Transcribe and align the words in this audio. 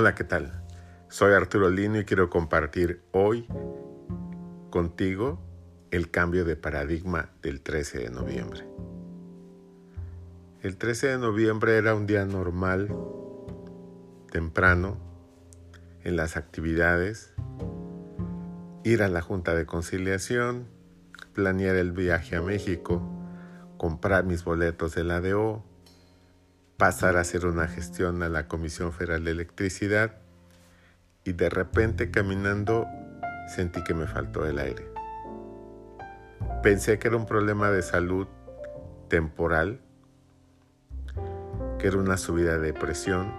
Hola, 0.00 0.14
¿qué 0.14 0.22
tal? 0.22 0.52
Soy 1.08 1.32
Arturo 1.32 1.70
Lino 1.70 1.98
y 1.98 2.04
quiero 2.04 2.30
compartir 2.30 3.02
hoy 3.10 3.48
contigo 4.70 5.40
el 5.90 6.08
cambio 6.12 6.44
de 6.44 6.54
paradigma 6.54 7.30
del 7.42 7.62
13 7.62 7.98
de 7.98 8.10
noviembre. 8.10 8.64
El 10.62 10.76
13 10.76 11.08
de 11.08 11.18
noviembre 11.18 11.76
era 11.76 11.96
un 11.96 12.06
día 12.06 12.24
normal, 12.26 12.94
temprano, 14.30 14.98
en 16.04 16.14
las 16.14 16.36
actividades, 16.36 17.34
ir 18.84 19.02
a 19.02 19.08
la 19.08 19.20
Junta 19.20 19.56
de 19.56 19.66
Conciliación, 19.66 20.68
planear 21.32 21.74
el 21.74 21.90
viaje 21.90 22.36
a 22.36 22.40
México, 22.40 23.02
comprar 23.78 24.22
mis 24.22 24.44
boletos 24.44 24.94
de 24.94 25.02
la 25.02 25.16
ADO, 25.16 25.64
pasar 26.78 27.16
a 27.16 27.22
hacer 27.22 27.44
una 27.44 27.66
gestión 27.66 28.22
a 28.22 28.28
la 28.28 28.46
Comisión 28.46 28.92
Federal 28.92 29.24
de 29.24 29.32
Electricidad 29.32 30.12
y 31.24 31.32
de 31.32 31.50
repente 31.50 32.12
caminando 32.12 32.86
sentí 33.48 33.82
que 33.82 33.94
me 33.94 34.06
faltó 34.06 34.46
el 34.46 34.60
aire. 34.60 34.86
Pensé 36.62 37.00
que 37.00 37.08
era 37.08 37.16
un 37.16 37.26
problema 37.26 37.72
de 37.72 37.82
salud 37.82 38.28
temporal, 39.08 39.80
que 41.80 41.88
era 41.88 41.98
una 41.98 42.16
subida 42.16 42.58
de 42.58 42.72
presión 42.72 43.34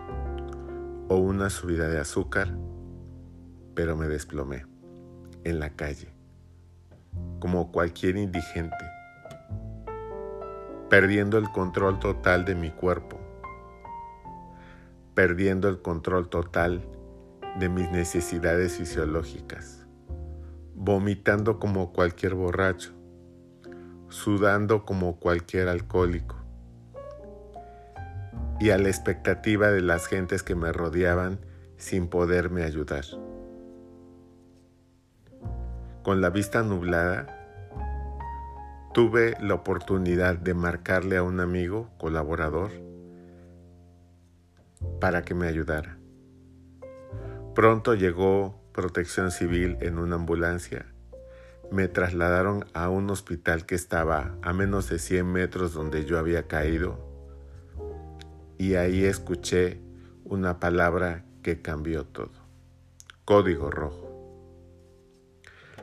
o 1.07 1.15
una 1.15 1.49
subida 1.49 1.87
de 1.87 1.97
azúcar, 1.97 2.49
pero 3.73 3.95
me 3.95 4.09
desplomé 4.09 4.65
en 5.45 5.61
la 5.61 5.69
calle, 5.77 6.13
como 7.39 7.71
cualquier 7.71 8.17
indigente, 8.17 8.85
perdiendo 10.89 11.37
el 11.37 11.49
control 11.53 11.99
total 11.99 12.43
de 12.43 12.55
mi 12.55 12.71
cuerpo 12.71 13.18
perdiendo 15.19 15.67
el 15.67 15.81
control 15.81 16.29
total 16.29 16.81
de 17.59 17.67
mis 17.67 17.91
necesidades 17.91 18.77
fisiológicas, 18.77 19.85
vomitando 20.75 21.59
como 21.59 21.91
cualquier 21.91 22.35
borracho, 22.35 22.93
sudando 24.07 24.85
como 24.85 25.19
cualquier 25.19 25.67
alcohólico, 25.67 26.37
y 28.61 28.69
a 28.69 28.77
la 28.77 28.87
expectativa 28.87 29.71
de 29.71 29.81
las 29.81 30.07
gentes 30.07 30.41
que 30.41 30.55
me 30.55 30.71
rodeaban 30.71 31.41
sin 31.75 32.07
poderme 32.07 32.63
ayudar. 32.63 33.03
Con 36.01 36.21
la 36.21 36.29
vista 36.29 36.63
nublada, 36.63 37.27
tuve 38.93 39.35
la 39.41 39.55
oportunidad 39.55 40.37
de 40.37 40.53
marcarle 40.53 41.17
a 41.17 41.23
un 41.23 41.41
amigo, 41.41 41.89
colaborador, 41.97 42.71
para 44.99 45.23
que 45.23 45.33
me 45.33 45.47
ayudara. 45.47 45.97
Pronto 47.55 47.95
llegó 47.95 48.61
protección 48.73 49.31
civil 49.31 49.77
en 49.81 49.97
una 49.97 50.15
ambulancia. 50.15 50.85
Me 51.71 51.87
trasladaron 51.87 52.65
a 52.73 52.89
un 52.89 53.09
hospital 53.09 53.65
que 53.65 53.75
estaba 53.75 54.35
a 54.41 54.53
menos 54.53 54.89
de 54.89 54.99
100 54.99 55.25
metros 55.31 55.73
donde 55.73 56.05
yo 56.05 56.17
había 56.17 56.47
caído 56.47 57.09
y 58.59 58.75
ahí 58.75 59.05
escuché 59.05 59.79
una 60.25 60.59
palabra 60.59 61.23
que 61.41 61.61
cambió 61.61 62.03
todo. 62.03 62.33
Código 63.23 63.71
rojo. 63.71 64.05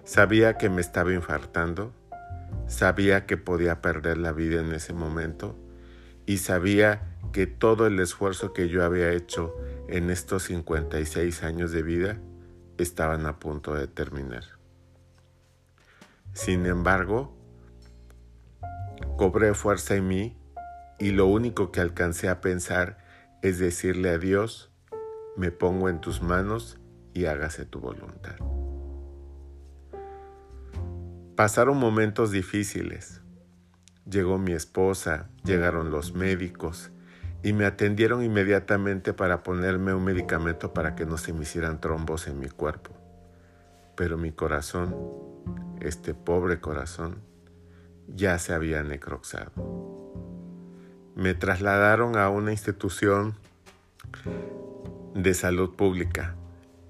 Sabía 0.05 0.59
que 0.59 0.69
me 0.69 0.83
estaba 0.83 1.13
infartando, 1.13 1.93
sabía 2.69 3.27
que 3.27 3.39
podía 3.39 3.81
perder 3.81 4.19
la 4.19 4.33
vida 4.33 4.61
en 4.61 4.73
ese 4.73 4.93
momento 4.93 5.57
y 6.27 6.37
sabía 6.37 7.16
que 7.33 7.47
todo 7.47 7.87
el 7.87 8.01
esfuerzo 8.01 8.53
que 8.53 8.69
yo 8.69 8.85
había 8.85 9.13
hecho 9.13 9.55
en 9.89 10.11
estos 10.11 10.45
56 10.45 11.43
años 11.43 11.73
de 11.73 11.83
vida 11.83 12.21
estaban 12.79 13.27
a 13.27 13.39
punto 13.39 13.75
de 13.75 13.87
terminar. 13.87 14.45
Sin 16.33 16.67
embargo, 16.67 17.37
cobré 19.17 19.55
fuerza 19.55 19.97
en 19.97 20.09
mí 20.09 20.37
y 20.99 21.11
lo 21.11 21.27
único 21.27 21.73
que 21.73 21.81
alcancé 21.81 22.29
a 22.29 22.41
pensar 22.41 22.99
es 23.43 23.59
decirle 23.59 24.11
a 24.11 24.19
Dios, 24.19 24.71
me 25.37 25.51
pongo 25.51 25.89
en 25.89 26.01
tus 26.01 26.23
manos 26.23 26.79
y 27.13 27.27
hágase 27.27 27.65
tu 27.65 27.81
voluntad. 27.81 28.37
Pasaron 31.37 31.77
momentos 31.77 32.31
difíciles, 32.31 33.21
Llegó 34.09 34.39
mi 34.39 34.53
esposa, 34.53 35.31
llegaron 35.43 35.91
los 35.91 36.15
médicos 36.15 36.93
y 37.43 37.53
me 37.53 37.65
atendieron 37.65 38.23
inmediatamente 38.23 39.13
para 39.13 39.43
ponerme 39.43 39.95
un 39.95 40.05
medicamento 40.05 40.73
para 40.73 40.95
que 40.95 41.07
no 41.07 41.19
se 41.19 41.33
me 41.33 41.43
hicieran 41.43 41.81
trombos 41.81 42.27
en 42.27 42.41
mi 42.41 42.49
cuerpo. 42.49 42.91
Pero 43.95 44.19
mi 44.19 44.33
corazón, 44.33 44.95
este 45.81 46.15
pobre 46.15 46.61
corazón, 46.61 47.21
ya 48.09 48.39
se 48.39 48.53
había 48.53 48.83
necroxado. 48.83 49.53
Me 51.15 51.35
trasladaron 51.35 52.17
a 52.17 52.29
una 52.29 52.53
institución 52.53 53.35
de 55.15 55.33
salud 55.35 55.75
pública, 55.77 56.35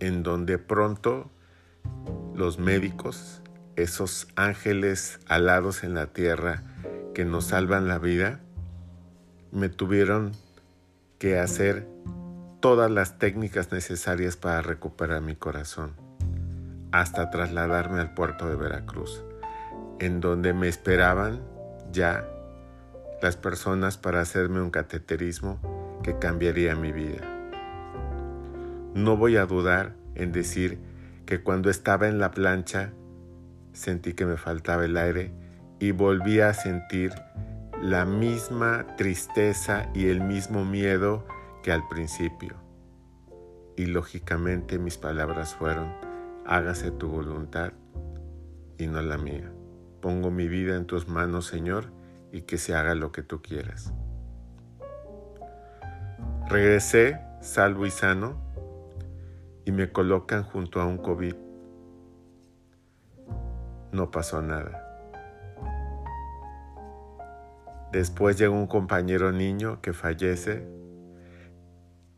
en 0.00 0.22
donde 0.22 0.58
pronto 0.58 1.30
los 2.34 2.58
médicos, 2.58 3.40
esos 3.76 4.28
ángeles 4.36 5.20
alados 5.26 5.84
en 5.84 5.94
la 5.94 6.08
tierra, 6.08 6.62
que 7.14 7.24
nos 7.24 7.46
salvan 7.46 7.88
la 7.88 7.98
vida, 7.98 8.40
me 9.52 9.68
tuvieron 9.68 10.32
que 11.18 11.38
hacer 11.38 11.86
todas 12.60 12.90
las 12.90 13.18
técnicas 13.18 13.72
necesarias 13.72 14.36
para 14.36 14.62
recuperar 14.62 15.20
mi 15.22 15.36
corazón, 15.36 15.92
hasta 16.92 17.30
trasladarme 17.30 18.00
al 18.00 18.14
puerto 18.14 18.48
de 18.48 18.56
Veracruz, 18.56 19.22
en 19.98 20.20
donde 20.20 20.52
me 20.52 20.68
esperaban 20.68 21.40
ya 21.92 22.28
las 23.22 23.36
personas 23.36 23.96
para 23.96 24.20
hacerme 24.20 24.60
un 24.60 24.70
cateterismo 24.70 25.58
que 26.02 26.18
cambiaría 26.18 26.74
mi 26.74 26.92
vida. 26.92 27.22
No 28.94 29.16
voy 29.16 29.36
a 29.36 29.46
dudar 29.46 29.94
en 30.14 30.32
decir 30.32 30.78
que 31.26 31.42
cuando 31.42 31.70
estaba 31.70 32.08
en 32.08 32.18
la 32.18 32.30
plancha 32.30 32.92
sentí 33.72 34.14
que 34.14 34.26
me 34.26 34.36
faltaba 34.36 34.84
el 34.84 34.96
aire 34.96 35.32
y 35.78 35.90
volví 35.90 36.40
a 36.40 36.54
sentir 36.54 37.12
la 37.86 38.04
misma 38.04 38.84
tristeza 38.96 39.88
y 39.94 40.08
el 40.08 40.20
mismo 40.20 40.64
miedo 40.64 41.24
que 41.62 41.70
al 41.70 41.86
principio. 41.86 42.56
Y 43.76 43.86
lógicamente 43.86 44.80
mis 44.80 44.98
palabras 44.98 45.54
fueron, 45.54 45.94
hágase 46.44 46.90
tu 46.90 47.08
voluntad 47.08 47.74
y 48.76 48.88
no 48.88 49.00
la 49.02 49.18
mía. 49.18 49.52
Pongo 50.00 50.32
mi 50.32 50.48
vida 50.48 50.74
en 50.74 50.86
tus 50.86 51.06
manos, 51.06 51.46
Señor, 51.46 51.92
y 52.32 52.42
que 52.42 52.58
se 52.58 52.74
haga 52.74 52.96
lo 52.96 53.12
que 53.12 53.22
tú 53.22 53.40
quieras. 53.40 53.92
Regresé 56.48 57.20
salvo 57.40 57.86
y 57.86 57.92
sano 57.92 58.36
y 59.64 59.70
me 59.70 59.92
colocan 59.92 60.42
junto 60.42 60.80
a 60.80 60.86
un 60.86 60.98
COVID. 60.98 61.36
No 63.92 64.10
pasó 64.10 64.42
nada. 64.42 64.85
Después 67.92 68.38
llega 68.38 68.50
un 68.50 68.66
compañero 68.66 69.32
niño 69.32 69.80
que 69.80 69.92
fallece 69.92 70.66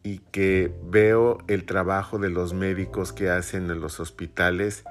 y 0.03 0.19
que 0.19 0.75
veo 0.85 1.39
el 1.49 1.67
trabajo 1.67 2.19
de 2.19 2.31
los 2.31 2.55
médicos 2.55 3.13
que 3.13 3.31
hacen 3.31 3.71
en 3.71 3.81
los 3.81 4.01
hospitales 4.01 4.85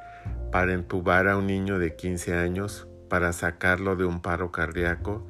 para 0.51 0.73
entubar 0.73 1.27
a 1.27 1.37
un 1.37 1.47
niño 1.47 1.79
de 1.79 1.95
15 1.95 2.35
años, 2.35 2.87
para 3.09 3.33
sacarlo 3.33 3.95
de 3.95 4.05
un 4.05 4.21
paro 4.21 4.51
cardíaco, 4.51 5.27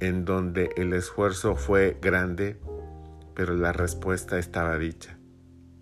en 0.00 0.24
donde 0.24 0.70
el 0.76 0.92
esfuerzo 0.92 1.56
fue 1.56 1.98
grande, 2.00 2.58
pero 3.34 3.54
la 3.54 3.72
respuesta 3.72 4.38
estaba 4.38 4.78
dicha. 4.78 5.18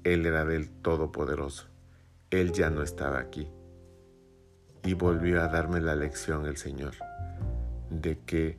Él 0.02 0.26
era 0.26 0.44
del 0.44 0.70
Todopoderoso. 0.70 1.68
Él 2.30 2.52
ya 2.52 2.70
no 2.70 2.82
estaba 2.82 3.18
aquí. 3.18 3.50
Y 4.84 4.94
volvió 4.94 5.42
a 5.42 5.48
darme 5.48 5.80
la 5.80 5.94
lección 5.94 6.46
el 6.46 6.56
Señor 6.56 6.94
de 7.90 8.18
que 8.20 8.58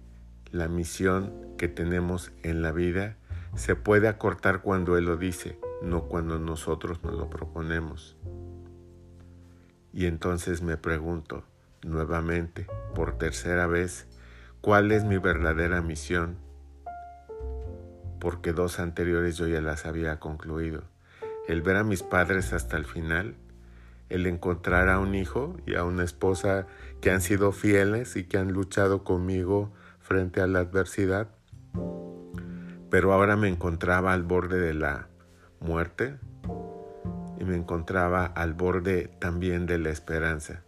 la 0.52 0.68
misión 0.68 1.34
que 1.58 1.68
tenemos 1.68 2.32
en 2.44 2.62
la 2.62 2.72
vida 2.72 3.18
se 3.56 3.76
puede 3.76 4.08
acortar 4.08 4.62
cuando 4.62 4.98
Él 4.98 5.06
lo 5.06 5.18
dice, 5.18 5.60
no 5.82 6.04
cuando 6.04 6.40
nosotros 6.40 7.04
nos 7.04 7.16
lo 7.16 7.30
proponemos. 7.30 8.16
Y 9.94 10.06
entonces 10.06 10.62
me 10.62 10.78
pregunto 10.78 11.44
nuevamente, 11.84 12.68
por 12.94 13.18
tercera 13.18 13.68
vez, 13.68 14.08
¿cuál 14.62 14.92
es 14.92 15.04
mi 15.04 15.18
verdadera 15.18 15.82
misión? 15.82 16.38
Porque 18.20 18.54
dos 18.54 18.80
anteriores 18.80 19.38
yo 19.38 19.48
ya 19.48 19.62
las 19.62 19.86
había 19.86 20.20
concluido. 20.20 20.84
El 21.48 21.62
ver 21.62 21.78
a 21.78 21.84
mis 21.84 22.04
padres 22.04 22.54
hasta 22.54 22.78
el 22.78 22.86
final, 22.86 23.36
el 24.10 24.26
encontrar 24.26 24.90
a 24.90 25.00
un 25.00 25.16
hijo 25.16 25.58
y 25.66 25.76
a 25.76 25.84
una 25.84 26.04
esposa 26.04 26.68
que 27.02 27.12
han 27.12 27.22
sido 27.22 27.52
fieles 27.52 28.16
y 28.16 28.24
que 28.24 28.38
han 28.38 28.52
luchado 28.52 29.04
conmigo 29.04 29.72
frente 30.08 30.40
a 30.40 30.48
la 30.48 30.60
adversidad, 30.60 31.28
pero 32.90 33.12
ahora 33.12 33.36
me 33.36 33.50
encontraba 33.50 34.14
al 34.14 34.24
borde 34.24 34.58
de 34.58 34.74
la 34.74 35.10
muerte, 35.60 36.18
y 37.38 37.44
me 37.44 37.58
encontraba 37.58 38.26
al 38.26 38.54
borde 38.54 39.10
también 39.20 39.66
de 39.66 39.78
la 39.80 39.90
esperanza. 39.90 40.64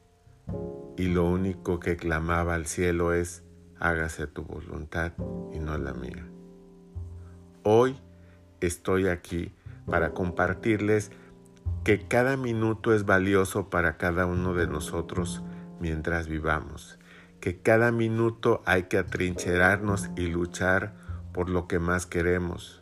Y 0.98 1.08
lo 1.08 1.26
único 1.26 1.80
que 1.80 1.96
clamaba 1.96 2.54
al 2.54 2.66
cielo 2.66 3.14
es, 3.14 3.44
hágase 3.80 4.28
tu 4.28 4.44
voluntad 4.44 5.14
y 5.54 5.60
no 5.60 5.78
la 5.78 5.94
mía. 5.94 6.28
Hoy 7.64 7.98
estoy 8.60 9.08
aquí 9.08 9.54
para 9.86 10.12
compartirles 10.12 11.12
que 11.86 12.08
cada 12.08 12.36
minuto 12.36 12.94
es 12.94 13.06
valioso 13.06 13.70
para 13.70 13.96
cada 13.96 14.26
uno 14.26 14.54
de 14.54 14.68
nosotros 14.68 15.44
mientras 15.80 16.28
vivamos, 16.28 16.99
que 17.40 17.62
cada 17.62 17.92
minuto 17.92 18.62
hay 18.66 18.84
que 18.84 18.98
atrincherarnos 18.98 20.10
y 20.16 20.28
luchar 20.28 20.94
por 21.34 21.50
lo 21.50 21.68
que 21.68 21.80
más 21.80 22.06
queremos, 22.06 22.82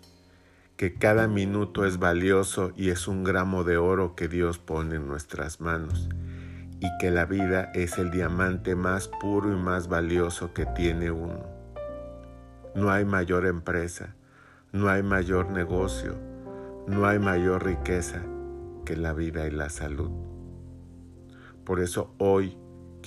que 0.77 0.95
cada 0.95 1.27
minuto 1.27 1.85
es 1.85 1.99
valioso 1.99 2.71
y 2.75 2.89
es 2.89 3.07
un 3.07 3.23
gramo 3.23 3.63
de 3.63 3.77
oro 3.77 4.15
que 4.15 4.27
Dios 4.27 4.57
pone 4.57 4.95
en 4.95 5.07
nuestras 5.07 5.61
manos, 5.61 6.09
y 6.79 6.87
que 6.99 7.11
la 7.11 7.25
vida 7.25 7.71
es 7.73 7.97
el 7.97 8.11
diamante 8.11 8.75
más 8.75 9.07
puro 9.07 9.51
y 9.51 9.55
más 9.55 9.87
valioso 9.87 10.53
que 10.53 10.65
tiene 10.65 11.11
uno. 11.11 11.45
No 12.75 12.91
hay 12.91 13.05
mayor 13.05 13.45
empresa, 13.45 14.15
no 14.71 14.89
hay 14.89 15.01
mayor 15.01 15.49
negocio, 15.49 16.15
no 16.87 17.07
hay 17.07 17.19
mayor 17.19 17.65
riqueza 17.65 18.21
que 18.85 18.95
la 18.95 19.13
vida 19.13 19.47
y 19.47 19.51
la 19.51 19.69
salud. 19.69 20.11
Por 21.63 21.79
eso 21.79 22.13
hoy 22.19 22.57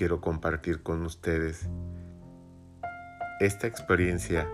quiero 0.00 0.23
compartir 0.23 0.82
con 0.82 1.05
ustedes 1.05 1.69
esta 3.38 3.67
experiencia 3.67 4.50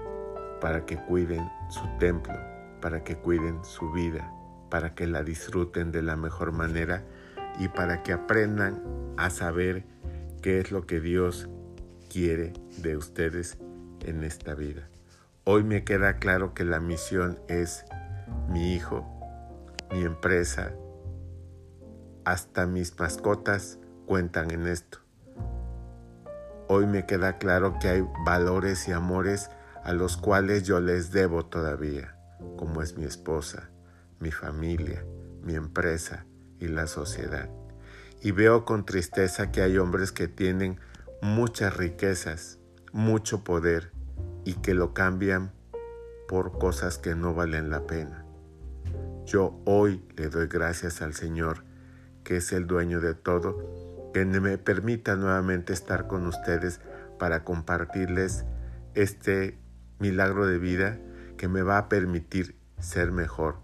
para 0.61 0.85
que 0.87 0.97
cuiden 0.97 1.49
su 1.69 1.87
templo, 2.01 2.35
para 2.81 3.05
que 3.05 3.15
cuiden 3.15 3.65
su 3.65 3.93
vida, 3.93 4.29
para 4.73 4.97
que 4.97 5.07
la 5.07 5.23
disfruten 5.23 5.93
de 5.93 6.03
la 6.03 6.17
mejor 6.17 6.51
manera 6.51 7.05
y 7.61 7.69
para 7.69 8.03
que 8.03 8.13
aprendan 8.13 8.83
a 9.19 9.31
saber 9.31 9.85
qué 10.43 10.59
es 10.59 10.73
lo 10.73 10.85
que 10.85 10.99
Dios 10.99 11.49
quiere 12.13 12.53
de 12.79 12.97
ustedes 12.97 13.57
en 14.01 14.25
esta 14.25 14.57
vida. 14.57 14.89
Hoy 15.45 15.63
me 15.63 15.85
queda 15.85 16.17
claro 16.17 16.55
que 16.55 16.65
la 16.65 16.81
misión 16.81 17.39
es 17.47 17.85
mi 18.49 18.75
hijo, 18.75 19.07
mi 19.93 20.03
empresa, 20.03 20.73
hasta 22.25 22.67
mis 22.67 22.99
mascotas 22.99 23.79
cuentan 24.07 24.51
en 24.51 24.67
esto. 24.67 25.06
Hoy 26.69 26.87
me 26.87 27.07
queda 27.07 27.39
claro 27.39 27.79
que 27.81 27.89
hay 27.89 28.05
valores 28.25 28.89
y 28.89 28.93
amores 28.93 29.51
a 29.85 29.93
los 29.93 30.17
cuales 30.17 30.65
yo 30.65 30.81
les 30.81 31.13
debo 31.13 31.47
todavía, 31.47 32.17
como 32.57 32.83
es 32.83 32.97
mi 32.97 33.05
esposa, 33.05 33.71
mi 34.19 34.33
familia, 34.33 35.05
mi 35.43 35.55
empresa 35.55 36.27
y 36.59 36.67
la 36.67 36.89
sociedad. 36.89 37.49
Y 38.21 38.33
veo 38.33 38.65
con 38.65 38.85
tristeza 38.85 39.53
que 39.53 39.63
hay 39.63 39.79
hombres 39.79 40.11
que 40.11 40.27
tienen 40.27 40.81
muchas 41.23 41.77
riquezas, 41.77 42.59
mucho 42.93 43.45
poder 43.45 43.93
y 44.45 44.55
que 44.55 44.75
lo 44.75 44.93
cambian 44.93 45.53
por 46.27 46.59
cosas 46.59 46.99
que 46.99 47.15
no 47.15 47.33
valen 47.33 47.71
la 47.71 47.87
pena. 47.87 48.25
Yo 49.25 49.61
hoy 49.67 50.05
le 50.17 50.29
doy 50.31 50.49
gracias 50.49 51.01
al 51.01 51.15
Señor, 51.15 51.63
que 52.25 52.39
es 52.39 52.53
el 52.53 52.67
dueño 52.67 53.01
de 53.01 53.15
todo, 53.15 53.86
que 54.17 54.25
me 54.25 54.57
permita 54.57 55.15
nuevamente 55.15 55.75
estar 55.75 56.07
con 56.07 56.27
ustedes 56.27 56.81
para 57.19 57.45
compartirles 57.45 58.47
este 58.95 59.59
milagro 59.99 60.47
de 60.47 60.57
vida 60.57 60.99
que 61.37 61.49
me 61.49 61.61
va 61.61 61.77
a 61.77 61.91
permitir 61.91 62.59
ser 62.79 63.13
mejor, 63.13 63.59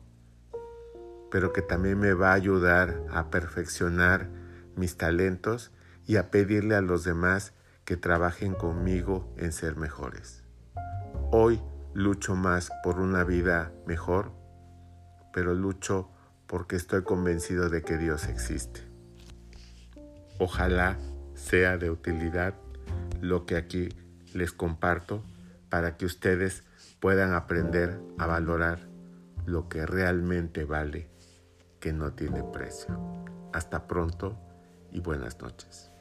pero 1.31 1.55
que 1.55 1.63
también 1.63 1.99
me 1.99 2.13
va 2.13 2.33
a 2.33 2.35
ayudar 2.35 3.03
a 3.11 3.31
perfeccionar 3.31 4.29
mis 4.77 4.99
talentos 4.99 5.73
y 6.05 6.17
a 6.17 6.31
pedirle 6.31 6.75
a 6.75 6.83
los 6.83 7.03
demás 7.03 7.55
que 7.87 7.97
trabajen 7.97 8.53
conmigo 8.53 9.33
en 9.39 9.53
ser 9.53 9.77
mejores. 9.77 10.45
Hoy 11.31 11.63
lucho 11.95 12.37
más 12.37 12.71
por 12.85 13.01
una 13.01 13.25
vida 13.25 13.73
mejor, 13.87 14.33
pero 15.33 15.55
lucho 15.55 16.11
porque 16.47 16.77
estoy 16.77 17.05
convencido 17.05 17.71
de 17.71 17.81
que 17.81 17.97
Dios 17.97 18.29
existe. 18.29 18.92
Ojalá 20.39 20.99
sea 21.35 21.77
de 21.77 21.91
utilidad 21.91 22.55
lo 23.21 23.47
que 23.47 23.57
aquí 23.57 23.89
les 24.35 24.53
comparto 24.53 25.25
para 25.69 25.97
que 25.97 26.07
ustedes 26.07 26.65
puedan 27.01 27.35
aprender 27.35 28.01
a 28.19 28.27
valorar 28.27 28.81
lo 29.47 29.69
que 29.69 29.87
realmente 29.87 30.65
vale, 30.65 31.09
que 31.81 31.93
no 31.93 32.13
tiene 32.13 32.43
precio. 32.43 32.99
Hasta 33.53 33.87
pronto 33.87 34.39
y 34.91 35.01
buenas 35.01 35.41
noches. 35.41 35.92